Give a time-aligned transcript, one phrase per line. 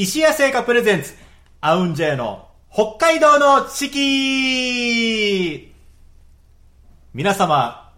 [0.00, 1.12] 石屋製菓プレゼンツ、
[1.60, 5.74] アウンジェイの北海道の四季
[7.12, 7.92] 皆様、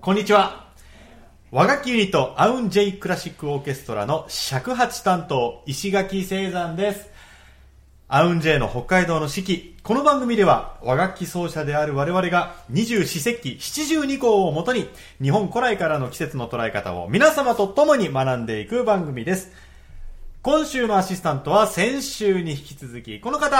[0.00, 0.68] こんにちは。
[1.50, 7.10] 和楽器ユニット、アウンジェイクラシックオーケストラの尺八担当、石垣聖山です。
[8.06, 9.76] アウンジェイの北海道の四季。
[9.82, 14.88] この番組では和楽器奏者である我々が二十四節気七十二項をもとに
[15.20, 19.69] 日本古来からの季節の捉え方を皆様と共に学んでいく番組です。
[20.42, 23.56] 今週のアシスタントは先週に引き続きこの方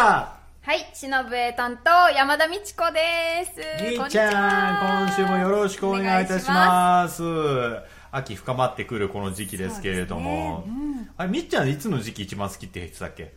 [0.62, 3.60] はい、しのぶえ担当、山田美智子です。
[3.82, 7.22] みーちゃん、今週もよろしくお願いいたします。
[8.10, 10.64] 秋深まってくるこの時期ですけれども、
[11.18, 13.34] あれ、みっちゃんいつの時期一番好きって言ってたっけ？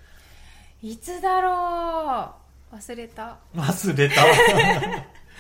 [0.82, 2.34] いつだろ
[2.72, 3.40] う忘れた。
[3.58, 4.24] 忘れた。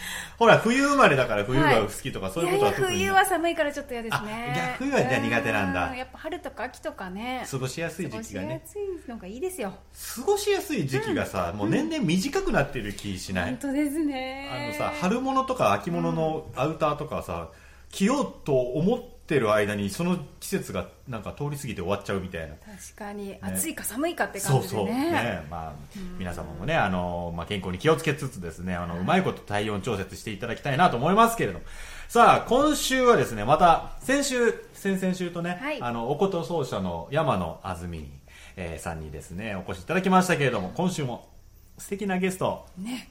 [0.38, 2.98] ほら、冬生まれだから冬が好きとか、そういうことは特に。
[2.98, 4.52] いやいや、冬は寒いからちょっと嫌ですね。
[4.52, 7.46] あ逆冬はじゃあ苦手なんだうやっぱ春とか秋とかね。
[7.50, 8.48] 過ごしやすい時期がね。
[8.48, 9.74] 過ごしやすいのがいいですよ。
[10.16, 14.50] 過ごしやすい時期がさ、もう年々短くなってる気しない、本当ですね。
[14.52, 17.50] あのさ、春物とか秋物のアウターとかさ、
[17.90, 22.56] 着ようと思ってる間にその季節がなんか通り過ぎて終わっちゃうみたいな。
[22.56, 24.88] 確かに、暑いか寒いかってそうそう。
[24.88, 25.12] 感じでね。
[25.12, 25.74] ねまあ、
[26.20, 31.66] 皆様もねあの、まあ、健康に気をつけつつですねあのうまいこと体温調節していただきたいなと思いますけれども。
[32.10, 35.82] さあ今週はですねまた先週先々週とね、はい。
[35.82, 38.12] あのおこと奏者の山野あずみに、
[38.56, 41.30] えーさんにですねお越しいただきましたけれども今週も
[41.78, 43.10] 素敵なゲストをね。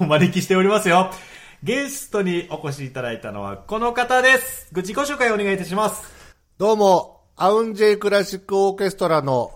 [0.00, 1.10] お招きしておりますよ
[1.64, 6.12] ゲストにお越しいただいたのはこの方ですご自己紹介お願いいたします
[6.58, 9.50] どうも、アウンジェイクラシックオーケストラの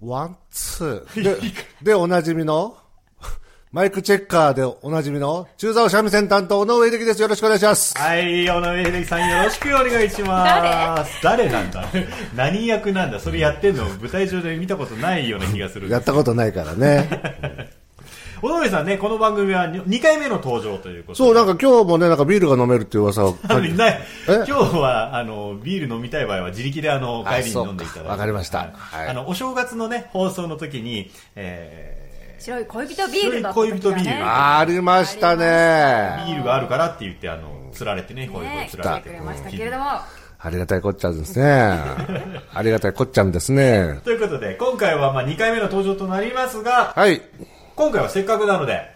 [0.00, 1.36] ワン、ツーで、
[1.80, 2.76] でおなじみの、
[3.70, 7.22] マイクチェッカーでおなじみの、中棹三味線担当、尾上秀樹です。
[7.22, 7.96] よろしくお願いします。
[7.96, 11.22] はい、尾上秀樹さんよろしくお願いします。
[11.22, 11.48] 誰？
[11.48, 11.84] なんだ？
[12.34, 13.20] 何役なんだ？
[13.20, 13.84] それやってんの？
[13.84, 15.88] 舞台上で見たことないような気がする。
[15.88, 17.70] やったことないからね。
[18.44, 21.16] 尾上さんね、この番組は2回目の登場ということで。
[21.16, 23.36] そう、なんか今日もね、なんかビールが飲めるっていう噂を。
[23.48, 24.34] あのないえ？
[24.34, 28.08] 今日は、あの、ビール飲みたい場合は自力であの、あ帰りに飲んでいただいて。
[28.10, 33.54] わかりましたはいはいあの、お正月のね、放送の時に、え白い恋人ビールだね。
[33.54, 36.24] 白い恋人ビールあありましたー、ね。
[36.26, 39.02] ビールがあるからって言って、あの、釣られてね、こういう釣られて。
[39.02, 39.84] 来てくれましたけれども。
[40.46, 41.80] ありがたいこっちゃんですね。
[42.52, 44.00] ありがたいこっちゃんですね。
[44.04, 47.22] ということで、今回はまあ2回目の登場となりますが、はい。
[47.76, 48.88] 今回はせっかくなので、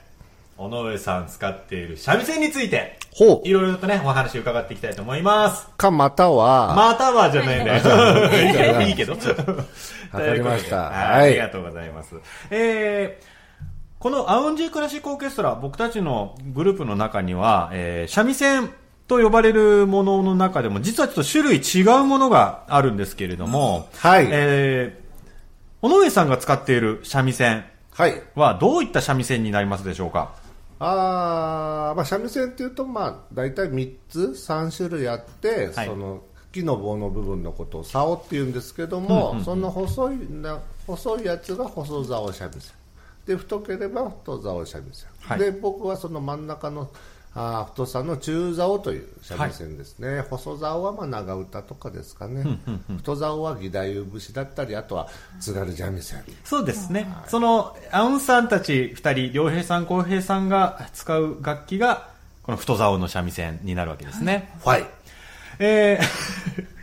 [0.56, 3.48] 尾上さん使っている三味線について、ほう。
[3.48, 5.68] いろいろとね、お話を伺っていきたいと思います。
[5.76, 7.80] か、または、またはじゃないね。
[8.88, 9.14] いいけど。
[9.14, 11.20] わかりましたはい。
[11.20, 12.14] はいありがとうございます。
[12.50, 13.38] えー
[13.98, 18.70] このアウンジークラシックオーケストラ、僕たちのグループの中には、えー三味線
[19.08, 25.08] と呼ばれるものの中でも、実はちょっと種類違うものがあるんですけれども、はいえー
[25.80, 27.64] 尾上さんが使っている三味線
[28.34, 30.34] はどういった三味線になりますでしょうか？
[30.80, 35.86] あーまあ、三味線っていうと、まあ、大体3つ、3種類あって、はい。
[35.86, 36.22] その
[36.52, 42.72] 木の棒の部分のことを竿って言うんですけども、その細いな細いやつが細竿三味線。
[43.26, 45.38] で太ければ太竿三味線、はい。
[45.40, 46.90] で僕はその真ん中の
[47.34, 52.44] あー太さの中竿という三味線ですね、細竿はまあ長唄とかですかね、
[52.96, 55.08] 太竿は義太夫節だったりあとは
[55.40, 56.24] 津軽三味線。
[56.44, 57.06] そうですね。
[57.26, 62.08] その、アウンさんたち二人、良平さん、浩平さんが使う楽器が、
[62.42, 64.52] この太竿の三味線になるわけですね。
[64.64, 64.86] はい、
[65.58, 66.78] えー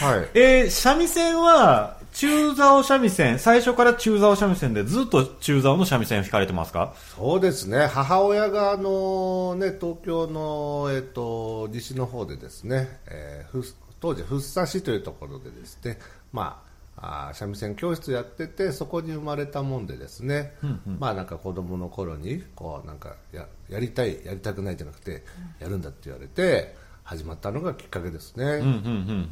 [0.06, 0.28] はい。
[0.34, 6.94] えー三味線は、中竿三味線、最初から中竿三味線でずっと中竿の三味線を弾かれてますか？
[7.16, 7.86] そうですね。
[7.86, 13.64] 母親があの、ね、東京の、えっと西の方でですね、えーふ
[14.00, 15.98] 当時福生市というところでですね、
[16.32, 16.62] ま
[16.96, 20.54] あ、あー三味線教室やっててそこに生まれたもんでですね、
[20.98, 25.22] まあなんか子供の頃にこうなんかややりたいやりたくないじゃなくて
[25.60, 28.70] やるんだって言われて始まったのがきっかけですね、うんうんうんう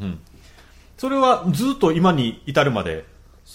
[0.07, 0.21] ん。
[0.99, 3.07] それはずっと今に至るまで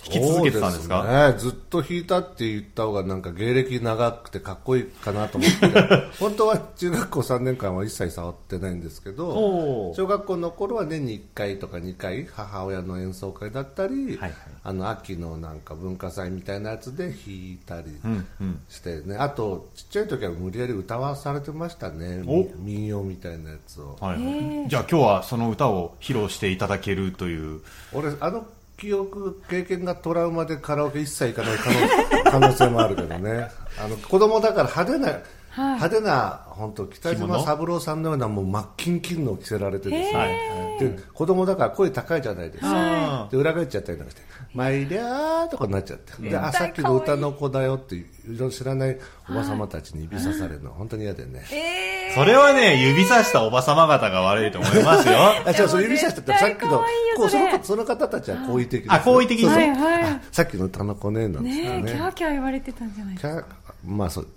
[0.09, 1.01] 弾き続けてたんですか？
[1.03, 5.67] そうですね、ずっと弾いたって言った方がなんか芸歴長くてかっこいいかなと思って。
[6.19, 9.95] 本当は中学校3年間は一切触ってないんですけおどー。
[9.95, 14.33] 小学校の頃は年に1回とか2回母親の演奏会だったり、はい
[14.65, 18.59] あの秋のなんか文化祭みたいなやつで弾いたりうんうん。
[18.69, 22.23] してね、あとちっちゃい時は無理やり歌わされてましたね。
[22.25, 22.47] お。
[22.57, 23.97] 民謡みたいなやつを。
[23.99, 24.69] はいはい。
[24.69, 27.61] じゃあ今日はその歌を披露していただけるという。
[27.93, 28.45] 俺あの
[28.77, 33.47] 記憶経験がトラウマでカラオケ一切行かない可能 可能性もあるけどね。
[33.83, 35.19] あの子供だから派手な
[35.55, 44.21] 派手な本当北島三郎さんのようなもう真っキンキンのを着せられてですはねいで子供だから声高いじゃないですか、はで裏返っちゃったりなんかして
[44.53, 46.29] 「まいりゃー」とかになっちゃって。
[46.29, 48.97] であさっきの歌の子だよっていろいろ知らない
[49.29, 55.15] おば様たちに指さされるのは本当に嫌でね、えそれはね、指さしたおばさま方が悪いと思いますよ。
[55.45, 56.83] あ違うそれ指さしててさっきの
[57.17, 60.03] こうそのその方たちは好意的ですあ好意的にそうそうはいはい。
[60.03, 61.83] あさっきの歌の子ねなんですかね。
[61.85, 63.45] キャーキャー言われてたんじゃないですか。
[63.85, 64.27] まあそう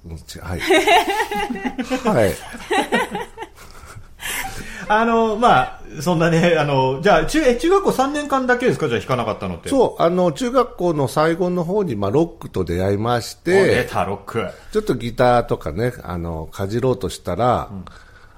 [0.40, 0.60] はい
[2.04, 2.34] はい
[4.88, 8.88] あの、まあ、そんなね、あの、じゃあ、中、え、中学校3年間だけですか？
[8.88, 9.68] じゃあ弾かなかったのって。
[9.68, 9.70] う。
[9.70, 14.46] そうあの中学校の最後の方に、まあ、ロックと出会いまし出てた、ロック。
[14.72, 17.68] ちょっとギターとかねあのかじろうとしたら、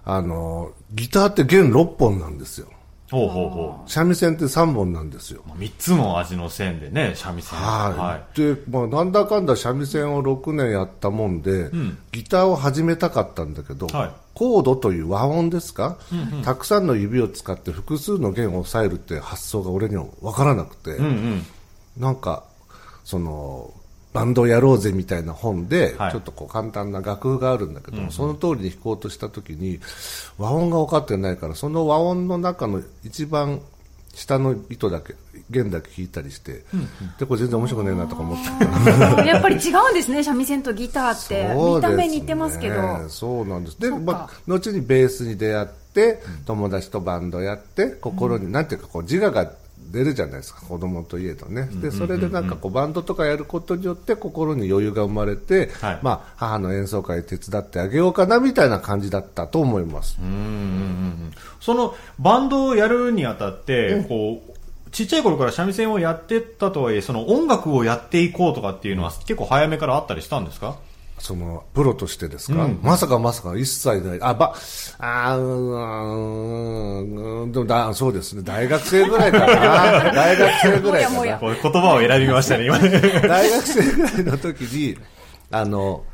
[0.06, 2.68] あのギターって弦6本なんですよ
[3.10, 5.42] ほうほうほ三味線って3本なんですよ。
[5.46, 5.50] う。
[5.58, 7.58] 3つの味の線でね、三味線。
[7.58, 11.70] はい、で、まあ、なんだかんだ三味線を6年やったもんで、
[12.12, 14.10] ギターを始めたかったんだけど、はい。
[14.34, 15.96] コードという和音ですか、
[16.44, 21.46] たくさんの指を使って複数の弦を押さえるって発想が俺には分からなくて、うんうん。
[21.96, 22.44] なんか
[23.04, 23.72] その
[24.18, 26.10] バンドやろうぜみたいな本で、はい。
[26.10, 29.78] ちょっとこう簡単な楽譜があるんだけども、その通りに弾こうとした時に
[30.38, 33.60] 和音が分かってないからその和音の中の一番
[34.14, 35.14] 下の糸だけ
[35.50, 36.64] 弦だけ弾いたりして、
[37.20, 39.14] でこれ全然面白くねえなとか思って。
[39.16, 41.54] た やっぱり違うんですね、三味線とギターって。
[41.76, 43.08] 見た目似てますけど。
[43.08, 43.80] そうなんです。
[43.80, 49.48] で、まあ、後にベースに出会って、友達とバンドやって心に、なんていうかこう自我が
[49.90, 55.98] 出るじゃないですか子供といえどね、でそれでなんかこうバンドとかやることによって心に余裕が生まれて、はい。
[56.02, 60.18] まあ、母の演奏会手伝ってあげようかなみたいな感じだったと思います、
[61.60, 70.76] その、バンドをやるにあたって、こう、ちっちゃい頃から三味線をやってたとはいえ、その音楽をやっていこうとかっていうのは結構早めからあったりしたんですか？
[71.18, 74.54] そのプロとしてですか、まさかまさか一切ない、あば
[74.98, 79.46] あーうーんでもだそうですね、大学生ぐらいかな、
[80.12, 81.16] 大学生ぐらいかな。
[81.18, 82.78] もやもこう言葉を選びましたね、今。
[82.78, 83.00] ね。
[83.26, 84.98] 大学生ぐらいの時に、
[85.50, 86.04] あの、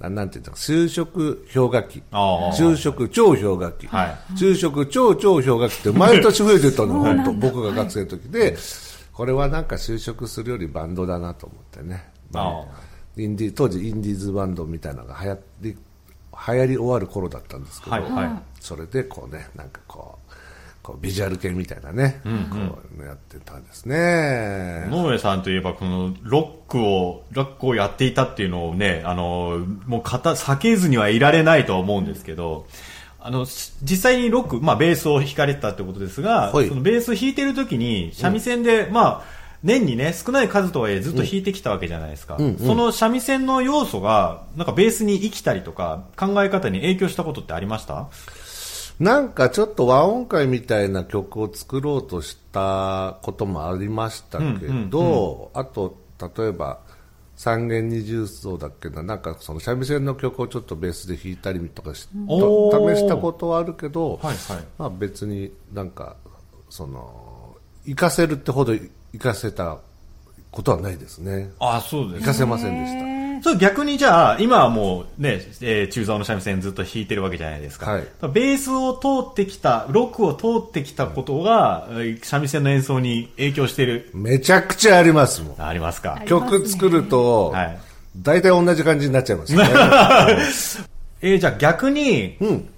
[0.00, 2.02] ななんていうんですか、就職氷河期。
[2.10, 3.86] ああ就職超氷河期。
[3.86, 8.56] は就職超超氷河期って毎 年増えてたの、本当僕が学生の時で、
[9.12, 12.10] これはなんか就職するよりバンドだなと思ってね。
[12.34, 12.62] あ
[13.16, 15.78] インディ当時インディーズバンドみたいなのが流行り、流
[16.54, 18.42] 行り終わる頃だったんですけど、はいはい。
[18.60, 20.32] それでこうね、なんかこう、
[20.82, 24.88] こうビジュアル系みたいなね、こうやってたんですね。
[24.90, 32.66] 野上さんといえば、このロックを、ロックをやっていたっていうのをね、あの、もうかた、避けずにはいられないとは思うんですけど、
[33.20, 36.68] あの、し実際にロック、まあ、ベースを弾かれてたってことですが、はい。
[36.68, 42.36] そのベース弾いてる時に、三味線で、まあ、年にね、少ない数とはいえずっと弾いてきたわけじゃないですか。
[42.58, 48.08] その三味線の要素が、なんかベースに生きたりとか、考え方に影響したことってありました？
[48.98, 54.44] なんかちょっと和音階みたいな曲を作ろうとしたこともありましたけ
[54.90, 55.96] ど、あと、
[56.36, 56.80] 例えば、
[57.34, 64.64] 三弦二重奏だっけな、なんかその三味線の曲をちょっとベースで弾いたりとかし試したことはあるけど、はいはい。
[64.78, 66.16] まあ別になんか、
[66.68, 68.74] その、活かせるってほど
[69.12, 69.78] 活かせた
[70.50, 71.50] ことはないですね。
[71.60, 73.12] あそうです活かせませんでした。
[73.42, 77.90] そう逆にじゃあ、今はもうね、えー中座の三味線ずっと弾いてるわけじゃないですか。
[77.90, 85.60] はいベースを通ってきた、ロックを通ってきたことが、えー三味線の演奏に影響している、めちゃくちゃありますもん。
[85.60, 86.22] ありますか？
[86.26, 87.78] 曲作ると、はい。
[88.18, 89.64] 大体同じ感じになっちゃいますね。
[91.22, 92.68] えーじゃあ逆に、うん。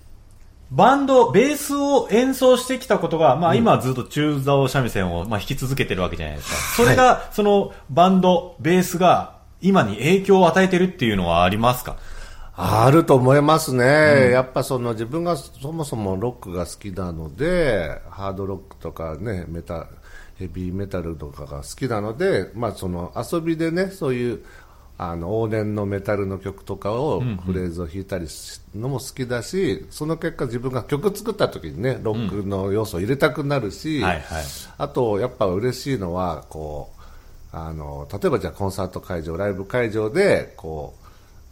[0.74, 6.84] バンド、ベースを演奏してきたことが、まあ今はずっと中座を三味線を、まあ、弾き続けてるわけじゃないですか。
[6.84, 11.96] それが、そのバンド、ベースが今に影響を与えてるっていうのはありますか？
[12.56, 19.88] あると思いますね、やっぱその自分がそもそもロックが好きなので、ハードロックとかね、メタ、
[20.36, 24.44] ヘビーメタルとかが好きなので、まあその遊びでね、そういう、
[24.96, 34.44] あの往年のメタルの曲とかをフレーズを弾いたりするのも好きだし、その結果自分が曲作った時にねロックの要素を入れたくなるし、はいはい。
[34.78, 36.92] あとやっぱ嬉しいのはこ
[37.52, 40.94] うあの例えばじゃあコンサート会場ライブ会場でこ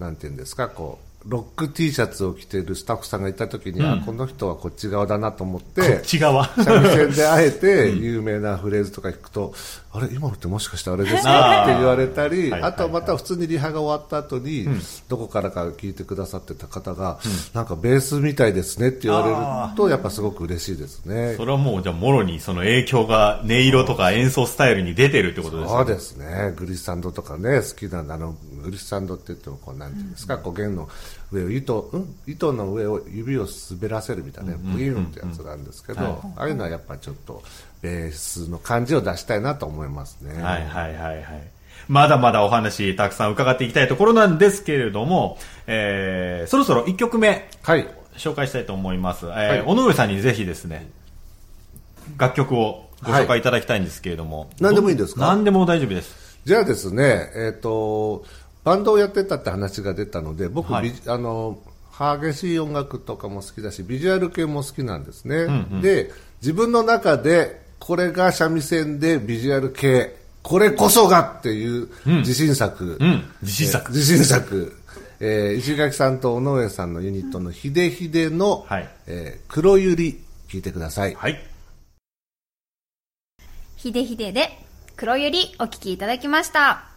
[0.01, 6.49] うなんていうんですかこうロック T シャツを着ているスタッフさんがいた時に、あこの人はこっち側だなと思ってこっち側。
[6.63, 9.55] 三味線であえて有名なフレーズとか聞くと、
[9.95, 11.65] あれ今のってもしかしてあれですか？
[11.65, 14.67] って言われたり、はいあとはまた普通にリハが終わった後に、
[15.09, 17.19] どこからか聞いてくださってた方が、
[17.53, 21.35] なんかベースみたいですねって言われると、やっぱすごく嬉しいですね。
[21.37, 25.93] それはもう、じゃあ、もろにその影響が音色とか演奏スタイルに出てるってことですそうね。
[25.93, 26.55] ですね。
[26.57, 28.35] グリッサンドとかね、好きな、あの、
[28.65, 30.89] 漆サンドって言ってもこうなんていうんですか、こう弦の
[31.33, 37.43] 上を糸,、うん、糸の上を指を滑らせるみたいな、ブイーンってやつなんですけど、ああいうのはやっぱちょっと
[37.81, 40.43] ベースの感じを出したいなと思いますね。
[40.43, 41.25] はいはいはいはい。
[41.89, 47.89] まだまだお話たくさん伺っていきたいところなんですけれども、えー、そろそろ1曲目はい。
[48.17, 49.27] 紹介したいと思います。
[49.27, 50.89] えーはい尾上さんにぜひですね、
[52.19, 54.51] 楽曲をご紹介いただきたいんですけれども。
[54.61, 55.23] 何でもいいですか？
[55.23, 56.41] 何でも大丈夫です。
[56.45, 58.25] じゃあですね、えっ、と、
[58.65, 61.59] バンドをやってたって話が出たので、僕、はいあの、
[61.99, 65.47] 激しい音楽とかも好きだし、ビジュアル系も好きなんですね。
[65.83, 72.97] で、自分の中で、これが三味線でビジュアル系、これこそがっていう自信作。
[73.01, 73.93] うん、自信作。
[73.93, 74.77] えー自信作。
[75.21, 81.15] えー石垣さんと尾上さんのユニットのひでひでの、はいえー黒ゆり、聞いてください。
[81.15, 81.41] はい。
[83.77, 84.49] ひでひでで
[84.97, 86.92] 黒ゆりお聞きいただきました。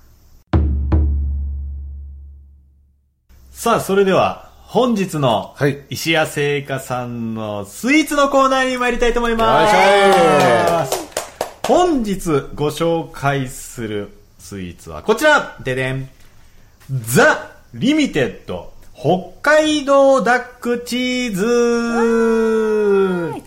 [3.56, 5.86] さあ、それでは、本日のはい。
[5.90, 9.74] 石屋製菓さんのスイーツのコーナーに参りたいと思います。
[9.74, 11.08] よいし
[11.66, 14.10] 本日ご紹介する
[14.40, 15.58] スイーツはこちら。
[15.64, 16.10] ででん。
[16.92, 18.74] ザ・リミテッド。
[18.94, 21.46] 北海道ダックチーズ。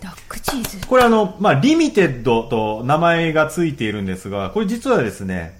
[0.01, 0.87] ダックチーズ。
[0.87, 5.58] これあの、まあ、リミテッドと名前がついているんですが、これ実はですね、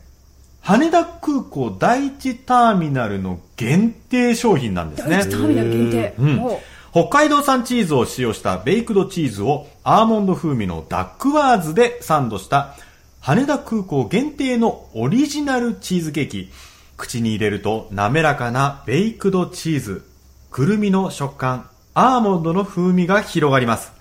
[0.70, 5.18] 羽田空港第一ターミナルの限定商品なんですね。
[5.18, 6.16] 第一ターミナル限定。
[6.20, 6.60] うんお
[6.92, 12.76] 北海道産チーズを使用したベイクドチーズをアーモンド風味のダックワーズでサンドした
[13.20, 16.52] 羽田空港限定のオリジナルチーズケーキ。
[16.98, 20.06] 口に入れると滑らかなベイクドチーズ、
[20.52, 23.92] くるみの食感、アーモンドの風味が広がります。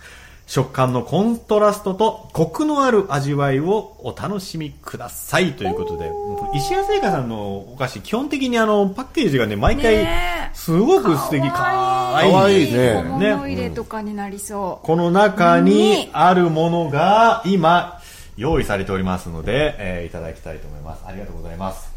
[0.48, 6.10] 食感のコントラストとコクのある味わいをお楽しみくださいということで、
[6.54, 10.06] 石屋製菓さんのお菓子、基本的にあの、パッケージがね、毎回
[10.54, 12.32] すごく素敵、かわいい。
[12.32, 18.00] かわいいね小物入れとかになりそこの中にあるものが今
[18.36, 21.02] 用意されておりますので、えーいただきたいと思います。
[21.06, 21.90] ありがとうございます。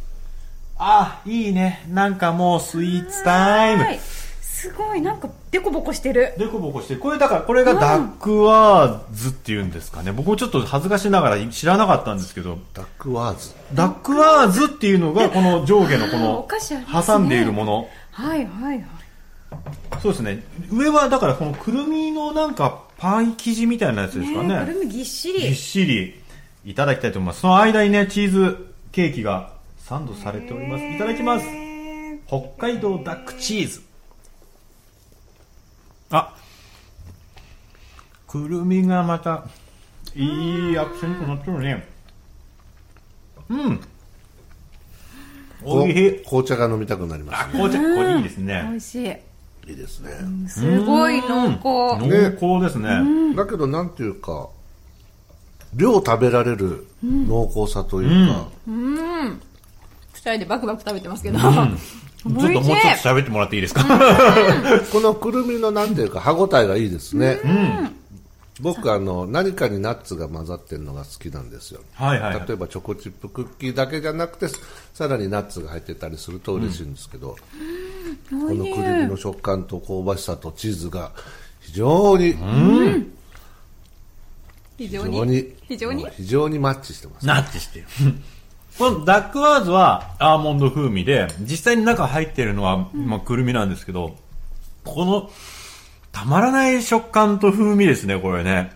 [0.78, 1.86] あ、いいね。
[1.90, 3.24] なんかもうスイーツう。
[3.24, 3.92] タイムは。
[3.92, 4.00] い
[4.62, 6.36] すごい、なんか、デコボコしてる。
[6.38, 10.12] でこぼこして、これだから、これがダックワーズっていうんですかね。
[10.12, 13.56] 僕もちょっと恥ずかしながら知らなかったんですけど、ダックワーズ？
[13.74, 16.48] ダックワーズっていうのが、この上下のこの
[17.04, 17.90] 挟んでいるもの。
[18.12, 18.86] はいはいはい。
[20.00, 20.44] そうですね。
[20.72, 24.60] 上はだからこのくるみのなんかパイ生地みたいなやつですかね。
[24.64, 25.56] くるみぎっしぎっり。
[25.56, 26.22] しり
[26.66, 27.42] いただきたいと思います。
[27.42, 30.84] その間にね、チーズケーキがサンドされております。
[30.84, 31.46] いただきます。
[32.28, 33.82] 北海道ダックチーズ。
[36.12, 36.34] あ、
[38.28, 39.46] くるみがまた、
[40.16, 41.88] いいアクセントになってるね。
[43.50, 43.82] うん。
[45.64, 46.24] おいしい。
[46.26, 47.54] 紅茶が飲みたくなりまあ、すね。
[47.54, 48.72] 紅茶、これいいです美ね。
[48.76, 49.08] 味しい。
[49.70, 50.12] いいですね。
[50.48, 51.62] すごい濃厚。
[52.08, 53.36] 濃厚ですね。
[53.36, 54.50] だけどなんていうか、
[55.76, 61.38] 量食べられる濃厚さというか、二人でバクバク食べてますけど。
[62.24, 62.74] ちょっともうちょっと
[63.10, 63.84] 喋ってもらっていいですか、
[64.92, 67.40] このくるみのなんていうか歯ごたえがいいですね。
[68.60, 71.82] 僕あの何かにナッツが混ざってるのが好きなんですよ。
[71.94, 74.48] はいはいはい例えばチョコチップクッキーだけじゃなくて
[74.94, 77.38] さらにナッツが入ってたりすると嬉しいんですけど、
[78.30, 81.12] このくるみの食感と香ばしさとチーズが
[81.62, 82.34] 非常に、
[84.78, 86.06] 非非常常にに非常に？
[86.12, 87.26] 非常にマッチしてます。
[87.26, 87.86] ナッチしてる。
[88.78, 94.16] このダックワーズはアーモンド風味で、実際に中入ってるのは、まあ、くるみなんですけど、
[94.84, 95.30] この、
[96.12, 98.72] たまらない食感と風味ですね、これね。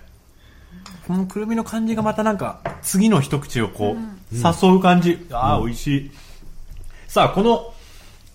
[1.07, 5.25] このくるみの感じがまたなんか、次の一口をこう、誘う感じ。
[5.31, 6.11] ああ、美味しい。
[7.07, 7.73] さあ、この、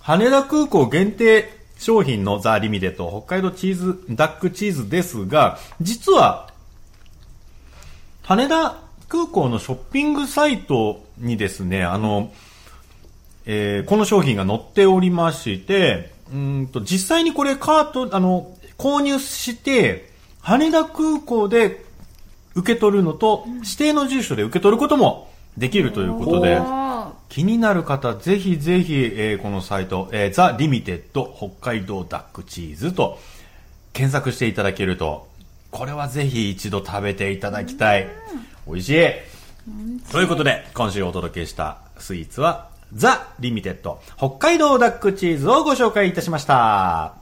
[0.01, 6.51] 羽田空港限定商品のザ・リミテッド北海道チーズ、ダックチーズですが、実は、
[8.23, 8.77] 羽田
[9.09, 12.33] 空港のショッピングサイトにですね、あの、
[13.47, 20.11] えーこの商品が載っておりまして、うーんと、実際にこれカート、あの、購入して、
[20.41, 21.85] 羽田空港で
[22.55, 33.19] 受け取るのと、指定の住所で受け取ることもできるということで、あ気になる方、ぜひぜひ、えーこのサイト、えー、ザ・リミテッド北海道ダックチーズと
[33.93, 35.29] 検索していただけると、
[35.71, 38.09] これはぜひ一度食べていただきたい。
[38.67, 39.40] 美味しい。
[40.11, 47.15] ということで、今週お届けしたスイーツは、ザ・リミテッド北海道ダックチーズをご紹介いたしました。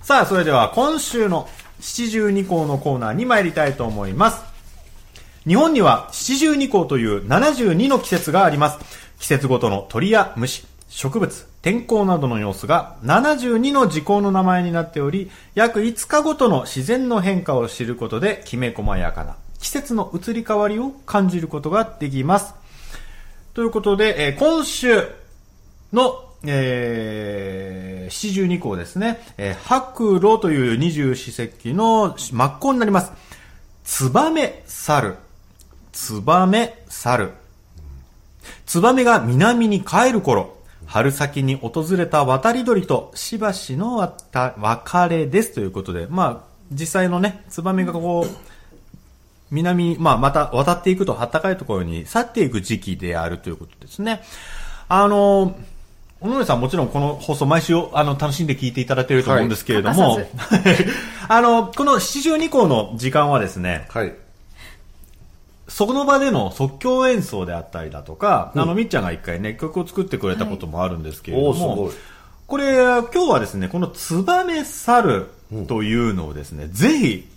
[0.00, 1.48] さあ、それでは今週の
[1.80, 4.42] 七十二項のコーナーに参りたいと思います。
[5.46, 8.78] 日本には七十二項という72の季節があります。
[9.18, 22.54] 季節ごとの鳥や虫、植物、天候などの様子が72の時効の名前になっており、約5日ごとの自然の変化を知ることで、きめ細やかな季節の移り変わりを感じることができます。
[23.54, 25.08] ということで、えー今週
[25.92, 33.12] の、えー、七十二項ですね、えー、白露という二十四節気の真っ向になります。
[33.84, 35.16] ツバメ猿。
[35.92, 37.32] ツバメ猿。
[38.66, 40.57] ツバメが南に帰る頃、
[40.88, 48.28] 春先に訪れた渡り鳥としばしのわた別れですということで、まあ、実際のね、ツバメがこう、
[49.50, 54.22] 南に、まあ、また渡っていくと暖かいところに去っていく時期であるということですね。
[54.88, 55.58] あの、
[56.20, 60.28] 小野上さんもちろんこの放送毎週あの楽しんで聞いていただいていると思うんですけれども、はい
[61.28, 64.14] あの、この七十二項の時間はですね、はい。
[65.78, 72.02] その場での即興演奏であったりだとか、あの、みっちゃんが一回ね、曲を作ってくれたこともあるんですけれども、おーすごい
[72.48, 75.28] これ、今日はですね、このツバメ猿
[75.68, 77.28] というのをですね、ぜひ、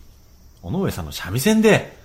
[0.63, 1.95] 尾上さんの三味線で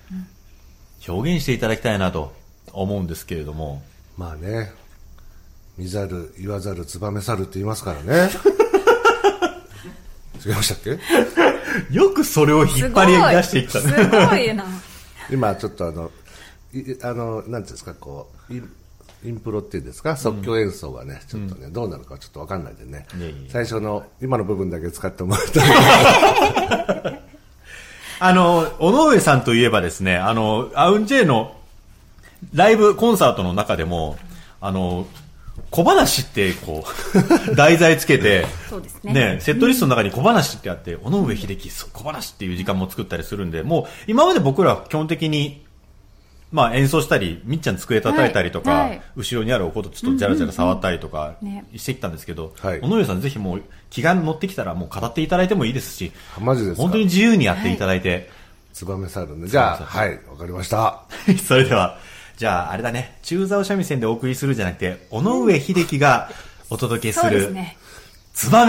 [1.07, 2.31] 表現していただきたいなと
[2.71, 3.81] 思うんですけれども、
[4.15, 4.71] まあね、
[5.75, 8.29] 見ざる、言わざる、ツバメ猿って言いますからね。
[10.45, 10.99] 違いましたっけ？
[11.95, 14.03] よくそれを引っ張り出していったね。
[14.03, 14.65] すごいな。
[15.31, 16.26] 今ちょっとあの、い
[17.03, 23.05] あの、なんですか、こう、インプロっていうんですか、即興演奏がね、ちょっとね、どうなるかちょっとわかんないんでね。
[23.49, 27.21] 最初の、今の部分だけ使ってもらいたい。
[28.19, 31.55] あの、尾上さんといえばですね、あの、アウンジェイの
[32.53, 34.17] ライブコンサートの中でも、
[34.61, 35.07] あの、
[35.71, 36.85] 小話って、こ
[37.51, 39.13] う、 題材つけて、そうですね。
[39.13, 45.65] ね、セットリストの中に小話ってあって、尾上秀樹、小話っていう時間も作ったりするんで、もう、今まで僕らは基本的に、
[46.51, 49.01] まあ演奏したり、みっちゃん机叩いたりとか、はいはい。
[49.15, 51.65] 後ろにあるおことちょっとジャラジャラ触ったりとかね。
[51.75, 52.79] してきたんですけど、はい。
[52.81, 56.81] 尾上さんぜひもう気が乗ってきたらもう語っていただいてもいいですし、マジですか？
[56.83, 58.29] 本当に自由にやっていただいて、
[58.73, 59.47] ツバメ猿ね。
[59.47, 61.03] じゃあ、はい、わかりました。
[61.45, 61.97] それでは、
[62.37, 66.29] じゃあ、あれだね、中座を三味線でお送りするじゃなくて、尾上秀樹が
[66.69, 67.77] お届けする、そうですね。
[68.33, 68.65] ツバ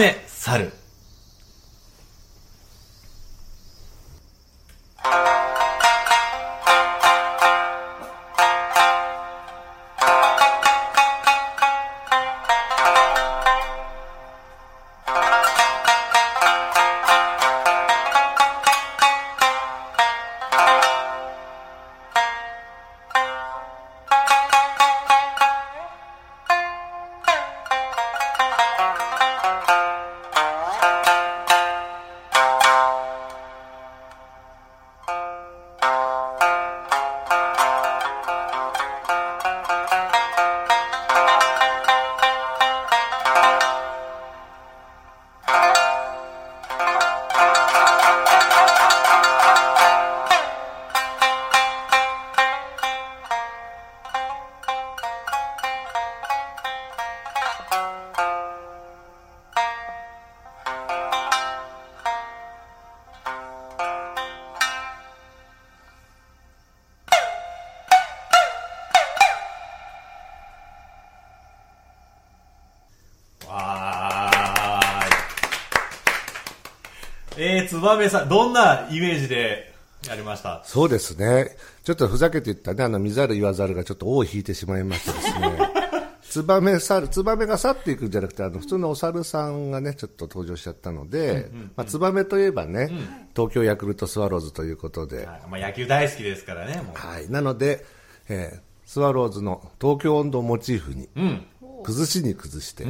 [77.78, 77.80] ーい。
[77.80, 79.74] えー、ツバメさん、どんなイメージで
[80.06, 80.62] やりました？
[80.64, 81.56] そうですね。
[81.84, 85.58] ちょっとふざけて言ったね、あの、見ざる言わざるがちょっと尾を引いてしまいましてですね。
[86.28, 92.90] ツバメ猿、ツバメが去っていくんじゃなくて、あの、普通のお猿さんがね、ちょっと登場しちゃったので、まあ、ツバメといえばね、
[93.34, 97.30] 東京ヤクルトスワローズということで、はいまあ、野球大好きですからね、もはい。
[97.30, 97.84] なので、
[98.28, 101.10] えースワローズの東京温度をモチーフに、う。
[101.16, 101.46] うん。
[101.84, 102.84] 崩しに崩して、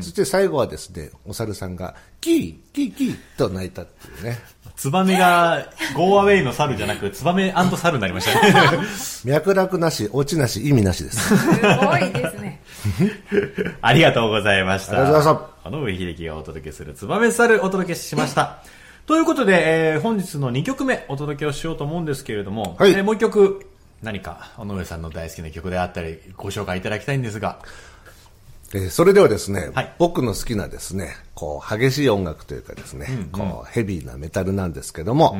[0.00, 4.38] そして最後はですね、お猿さんが、キー、キー、キーと泣いたっていうね。
[4.76, 8.78] ツバメが、ゴーアウェイの猿じゃなく、ツバメ猿になりましたね。
[9.24, 11.36] 脈絡なし、落ちなし、意味なしです。
[11.36, 12.62] すごいですね。
[13.80, 14.92] ありがとうございました。
[14.92, 18.58] ありがとうございまあの上秀樹がお届けするツバメ猿お届けしました。
[19.06, 23.66] ということで、えー本日の2曲目お届けをしようと思うんですけれども、はいえーもう1曲、
[24.02, 27.60] 何か、尾上さんの大好きな曲であったり、ご紹介いただきたいんですが、
[28.74, 35.36] えーそれではですね、はい僕の好きなですね、こう、激しい音楽というかですね、こう、ヘビーなメタルなんですけども、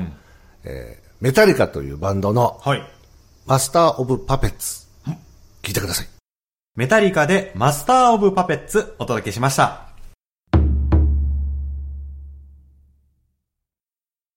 [0.64, 2.82] えーメタリカというバンドのはい。
[3.46, 4.86] マスター・オブ・パペッツ、
[5.62, 6.08] 聞いてください。
[6.74, 9.88] メタリカでマスター・オブ・パペッツお届けしました。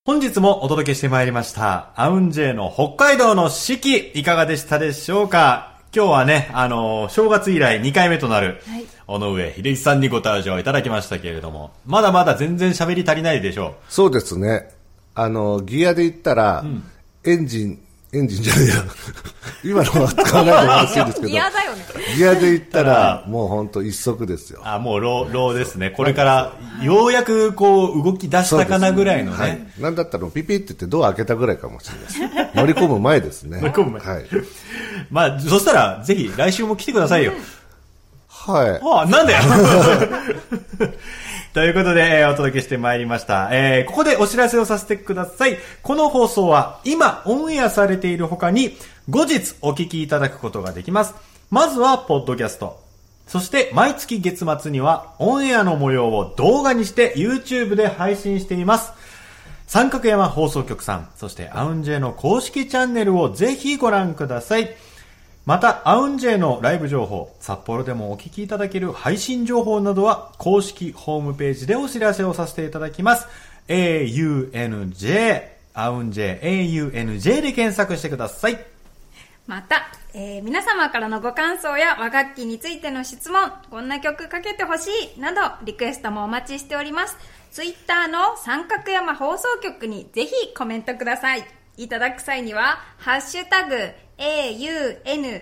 [0.06, 5.79] 本日もお届けしてまいりました、アウンジェイの北海道の四季、いかがでしたでしょうか？
[5.92, 8.86] 今日はね、あの、正月以来2回目となる、はい。
[9.08, 14.70] 尾上秀樹さんにご登場いただきましたけれども、まだまだ全然喋り足りないでしょそうですね。
[15.16, 16.64] あの、ギアで言ったら、
[17.24, 17.80] エンジン、
[18.12, 18.76] エンジンじゃねえや。
[19.64, 21.28] 今のは使わないでほしいんですけど。
[21.34, 21.86] 嫌だよね。
[22.16, 24.68] ギアで言ったら、もう本当一速ですよう。。
[24.68, 25.92] あ、もうロー、ローですね。
[25.92, 29.38] これから、ようやくこう、動き出したかなぐらいのね。
[29.38, 29.60] はい。
[29.78, 32.58] なんだったらピピって言ってドア開けたぐらいかもしれないです。
[32.58, 33.62] 乗り込む前ですね。
[33.62, 34.26] 乗り込む前はい。
[35.12, 37.34] まあ、そしたら、ぜひ来週も来てくださいよ。
[38.28, 38.70] はい。
[38.82, 39.44] ああ、なんだよ
[41.54, 43.50] ということで、えーお届けしてまいりました。
[43.52, 45.58] えーここでお知らせをさせてください。
[45.82, 48.78] この放送は今オンエアされている他に
[49.10, 51.16] 後日お聞きいただくことができます。
[51.50, 52.80] まずは、ポッドキャスト。
[53.26, 58.92] そして、毎月月末にはオンエアの模様を動画にして YouTube で配信しています。
[59.66, 64.76] 三角山放送局さん、そしてアウンジェの公式チャンネルをぜひご覧ください。
[65.46, 73.28] また、アウンジェのライブ情報、札幌でもお聞きいただける配信情報などは、公式ホームページでお知らせをさせていただきます。
[73.68, 78.60] AUNJ、アウンジェ、AUNJ で検索してください。
[79.48, 87.18] また、えー皆様からのご感想や和楽器についての質問、こんな曲かけてほしい、など、リクエストもお待ちしております。
[87.52, 91.59] ツイッターの三角山放送局にぜひコメントください。
[91.84, 93.76] いただく際には、ハッシュタグ、
[94.18, 95.40] AUNJ4S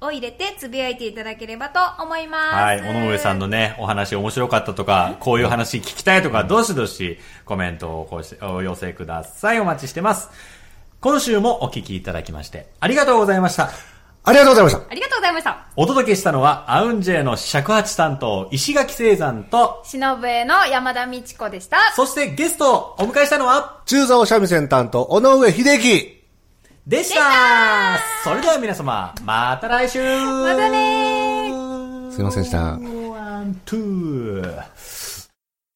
[0.00, 2.54] を入れてつぶやいていただければと思います。
[2.56, 9.60] はい、尾上さんのね、お話面白かったとか、こういう話聞きたいとか、どしどしコメントをこうしお寄せください。
[9.60, 10.30] お待ちしてます。
[11.00, 13.95] 今週もお聞きいただきまして、ありがとうございました。
[14.28, 14.90] ありがとうございました。
[14.90, 15.66] ありがとうございました。
[15.76, 21.78] お届けしたのは、アウンジェの尺八担当、石垣聖山と、忍笛の山田美智子でした。
[21.94, 26.24] そしてゲストをお迎えしたのは、中座三味線担当、尾上秀樹。
[26.88, 32.12] でしたそれでは皆様、また来週またねー。
[32.12, 32.58] すいませんでした。
[32.62, 32.78] ワ
[33.42, 34.62] ン、ツー。